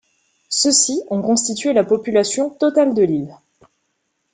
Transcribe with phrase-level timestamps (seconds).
[0.49, 3.37] Ceux-ci ont constitué la population totale de l'île.